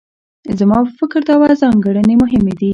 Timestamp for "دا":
1.29-1.35